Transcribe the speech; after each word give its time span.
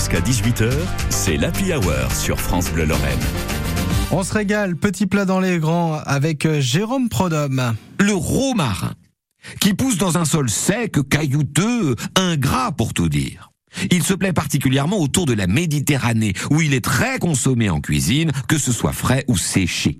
Jusqu'à 0.00 0.20
18h, 0.20 0.72
c'est 1.10 1.36
l'Happy 1.36 1.74
Hour 1.74 2.10
sur 2.10 2.40
France 2.40 2.70
Bleu 2.72 2.86
Lorraine. 2.86 3.18
On 4.10 4.24
se 4.24 4.32
régale, 4.32 4.74
petit 4.74 5.06
plat 5.06 5.26
dans 5.26 5.40
les 5.40 5.58
grands, 5.58 5.96
avec 6.06 6.46
euh, 6.46 6.58
Jérôme 6.58 7.10
Prodhomme. 7.10 7.76
Le 7.98 8.14
romarin, 8.14 8.94
qui 9.60 9.74
pousse 9.74 9.98
dans 9.98 10.16
un 10.16 10.24
sol 10.24 10.48
sec, 10.48 10.96
caillouteux, 11.10 11.96
ingrat 12.16 12.72
pour 12.72 12.94
tout 12.94 13.10
dire. 13.10 13.50
Il 13.90 14.02
se 14.02 14.14
plaît 14.14 14.32
particulièrement 14.32 14.96
autour 15.00 15.26
de 15.26 15.34
la 15.34 15.46
Méditerranée, 15.46 16.32
où 16.50 16.62
il 16.62 16.72
est 16.72 16.82
très 16.82 17.18
consommé 17.18 17.68
en 17.68 17.82
cuisine, 17.82 18.32
que 18.48 18.56
ce 18.56 18.72
soit 18.72 18.94
frais 18.94 19.26
ou 19.28 19.36
séché. 19.36 19.98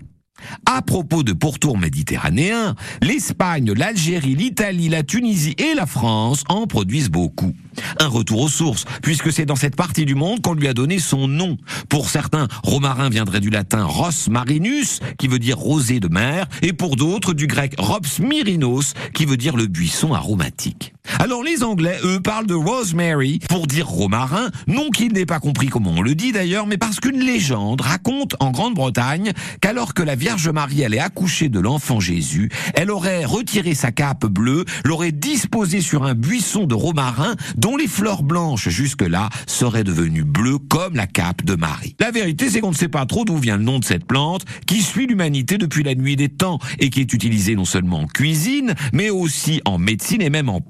À 0.65 0.81
propos 0.81 1.23
de 1.23 1.33
pourtours 1.33 1.77
méditerranéens, 1.77 2.75
l'Espagne, 3.01 3.71
l'Algérie, 3.73 4.35
l'Italie, 4.35 4.89
la 4.89 5.03
Tunisie 5.03 5.55
et 5.57 5.75
la 5.75 5.85
France 5.85 6.43
en 6.49 6.67
produisent 6.67 7.09
beaucoup. 7.09 7.53
Un 7.99 8.07
retour 8.07 8.41
aux 8.41 8.49
sources, 8.49 8.85
puisque 9.01 9.31
c'est 9.31 9.45
dans 9.45 9.55
cette 9.55 9.75
partie 9.75 10.05
du 10.05 10.15
monde 10.15 10.41
qu'on 10.41 10.53
lui 10.53 10.67
a 10.67 10.73
donné 10.73 10.99
son 10.99 11.27
nom. 11.27 11.57
Pour 11.89 12.09
certains, 12.09 12.47
romarin 12.63 13.09
viendrait 13.09 13.39
du 13.39 13.49
latin 13.49 13.83
ros 13.83 14.09
marinus, 14.29 14.99
qui 15.17 15.27
veut 15.27 15.39
dire 15.39 15.57
rosé 15.57 15.99
de 15.99 16.07
mer, 16.07 16.47
et 16.61 16.73
pour 16.73 16.95
d'autres 16.95 17.33
du 17.33 17.47
grec 17.47 17.75
rops 17.77 18.19
myrinos, 18.19 18.93
qui 19.13 19.25
veut 19.25 19.37
dire 19.37 19.55
le 19.55 19.67
buisson 19.67 20.13
aromatique. 20.13 20.93
Alors 21.19 21.43
les 21.43 21.63
Anglais, 21.63 21.97
eux, 22.03 22.19
parlent 22.19 22.47
de 22.47 22.53
rosemary 22.53 23.39
pour 23.49 23.67
dire 23.67 23.87
romarin, 23.87 24.49
non 24.67 24.89
qu'ils 24.89 25.13
n'aient 25.13 25.25
pas 25.25 25.39
compris 25.39 25.67
comment 25.67 25.93
on 25.97 26.01
le 26.01 26.15
dit 26.15 26.31
d'ailleurs, 26.31 26.67
mais 26.67 26.77
parce 26.77 26.99
qu'une 26.99 27.19
légende 27.19 27.81
raconte 27.81 28.35
en 28.39 28.51
Grande-Bretagne 28.51 29.31
qu'alors 29.61 29.93
que 29.93 30.03
la 30.03 30.15
Vierge 30.15 30.49
Marie 30.49 30.83
allait 30.83 30.99
accoucher 30.99 31.49
de 31.49 31.59
l'enfant 31.59 31.99
Jésus, 31.99 32.49
elle 32.73 32.91
aurait 32.91 33.25
retiré 33.25 33.75
sa 33.75 33.91
cape 33.91 34.25
bleue, 34.25 34.65
l'aurait 34.83 35.11
disposée 35.11 35.81
sur 35.81 36.03
un 36.03 36.15
buisson 36.15 36.65
de 36.65 36.75
romarin 36.75 37.35
dont 37.55 37.77
les 37.77 37.87
fleurs 37.87 38.23
blanches 38.23 38.69
jusque-là 38.69 39.29
seraient 39.47 39.83
devenues 39.83 40.23
bleues 40.23 40.59
comme 40.59 40.95
la 40.95 41.07
cape 41.07 41.43
de 41.43 41.55
Marie. 41.55 41.95
La 41.99 42.11
vérité, 42.11 42.49
c'est 42.49 42.61
qu'on 42.61 42.71
ne 42.71 42.75
sait 42.75 42.87
pas 42.87 43.05
trop 43.05 43.25
d'où 43.25 43.37
vient 43.37 43.57
le 43.57 43.63
nom 43.63 43.79
de 43.79 43.85
cette 43.85 44.05
plante 44.05 44.45
qui 44.65 44.81
suit 44.81 45.07
l'humanité 45.07 45.57
depuis 45.57 45.83
la 45.83 45.95
nuit 45.95 46.15
des 46.15 46.29
temps 46.29 46.59
et 46.79 46.89
qui 46.89 47.01
est 47.01 47.13
utilisée 47.13 47.55
non 47.55 47.65
seulement 47.65 48.01
en 48.01 48.07
cuisine, 48.07 48.75
mais 48.93 49.09
aussi 49.09 49.61
en 49.65 49.77
médecine 49.77 50.21
et 50.21 50.29
même 50.29 50.49
en 50.49 50.61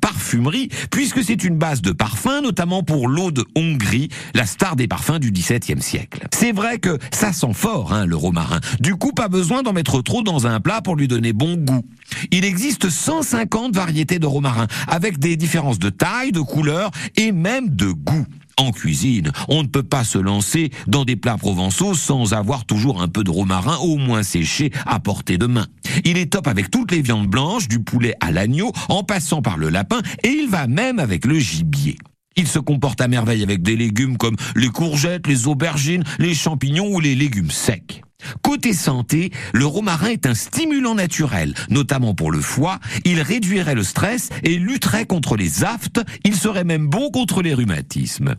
puisque 0.89 1.23
c'est 1.23 1.43
une 1.43 1.57
base 1.57 1.81
de 1.81 1.91
parfum, 1.91 2.41
notamment 2.41 2.83
pour 2.83 3.07
l'eau 3.07 3.31
de 3.31 3.43
Hongrie, 3.55 4.09
la 4.33 4.45
star 4.45 4.75
des 4.75 4.87
parfums 4.87 5.19
du 5.19 5.31
XVIIe 5.31 5.81
siècle. 5.81 6.27
C'est 6.33 6.51
vrai 6.51 6.79
que 6.79 6.97
ça 7.11 7.33
sent 7.33 7.53
fort, 7.53 7.93
hein, 7.93 8.05
le 8.05 8.15
romarin. 8.15 8.59
Du 8.79 8.95
coup, 8.95 9.11
pas 9.11 9.27
besoin 9.27 9.63
d'en 9.63 9.73
mettre 9.73 10.02
trop 10.02 10.23
dans 10.23 10.47
un 10.47 10.59
plat 10.59 10.81
pour 10.81 10.95
lui 10.95 11.07
donner 11.07 11.33
bon 11.33 11.55
goût. 11.55 11.83
Il 12.31 12.45
existe 12.45 12.89
150 12.89 13.75
variétés 13.75 14.19
de 14.19 14.25
romarin, 14.25 14.67
avec 14.87 15.19
des 15.19 15.35
différences 15.35 15.79
de 15.79 15.89
taille, 15.89 16.31
de 16.31 16.41
couleur 16.41 16.91
et 17.17 17.31
même 17.31 17.69
de 17.69 17.91
goût. 17.91 18.25
En 18.57 18.71
cuisine, 18.71 19.31
on 19.47 19.63
ne 19.63 19.67
peut 19.67 19.83
pas 19.83 20.03
se 20.03 20.17
lancer 20.17 20.71
dans 20.88 21.05
des 21.05 21.16
plats 21.16 21.38
provençaux 21.38 21.94
sans 21.94 22.33
avoir 22.33 22.66
toujours 22.66 23.02
un 23.02 23.08
peu 23.08 23.23
de 23.23 23.31
romarin 23.31 23.77
au 23.77 23.97
moins 23.97 24.23
séché 24.23 24.71
à 24.85 24.99
portée 24.99 25.38
de 25.38 25.47
main. 25.47 25.67
Il 26.05 26.17
est 26.17 26.31
top 26.31 26.47
avec 26.47 26.69
toutes 26.69 26.91
les 26.91 27.02
viandes 27.02 27.27
blanches, 27.27 27.67
du 27.67 27.80
poulet 27.80 28.16
à 28.19 28.31
l'agneau, 28.31 28.71
en 28.89 29.03
passant 29.03 29.41
par 29.41 29.58
le 29.58 29.69
lapin, 29.69 30.02
et 30.23 30.30
il 30.30 30.49
va 30.49 30.67
même 30.67 30.99
avec 30.99 31.25
le 31.25 31.39
gibier. 31.39 31.97
Il 32.38 32.47
se 32.47 32.59
comporte 32.59 33.02
à 33.02 33.08
merveille 33.08 33.43
avec 33.43 33.61
des 33.61 33.75
légumes 33.75 34.17
comme 34.17 34.35
les 34.55 34.69
courgettes, 34.69 35.27
les 35.27 35.47
aubergines, 35.47 36.03
les 36.19 36.33
champignons 36.33 36.93
ou 36.93 36.99
les 36.99 37.15
légumes 37.15 37.52
secs. 37.52 38.02
Côté 38.41 38.73
santé, 38.73 39.31
le 39.53 39.66
romarin 39.66 40.09
est 40.09 40.25
un 40.25 40.33
stimulant 40.33 40.95
naturel, 40.95 41.53
notamment 41.69 42.14
pour 42.14 42.31
le 42.31 42.41
foie. 42.41 42.80
Il 43.05 43.22
réduirait 43.22 43.75
le 43.75 43.83
stress 43.83 44.30
et 44.44 44.55
lutterait 44.55 45.05
contre 45.05 45.36
les 45.36 45.64
aftes. 45.64 46.02
Il 46.23 46.36
serait 46.36 46.64
même 46.64 46.88
bon 46.88 47.09
contre 47.11 47.42
les 47.42 47.53
rhumatismes. 47.53 48.36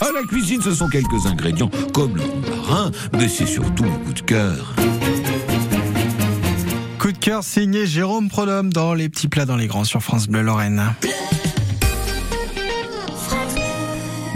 À 0.00 0.12
la 0.12 0.22
cuisine, 0.22 0.60
ce 0.62 0.74
sont 0.74 0.88
quelques 0.88 1.26
ingrédients 1.26 1.70
comme 1.92 2.16
le 2.16 2.22
romarin, 2.22 2.90
mais 3.12 3.28
c'est 3.28 3.46
surtout 3.46 3.84
un 3.84 4.04
coup 4.04 4.12
de 4.12 4.20
cœur. 4.20 4.74
Coup 6.98 7.12
de 7.12 7.18
cœur 7.18 7.44
signé 7.44 7.86
Jérôme 7.86 8.28
Prodhomme 8.28 8.72
dans 8.72 8.92
Les 8.94 9.08
petits 9.08 9.28
plats 9.28 9.46
dans 9.46 9.56
les 9.56 9.66
grands 9.66 9.84
sur 9.84 10.02
France 10.02 10.28
Bleu 10.28 10.42
Lorraine. 10.42 10.82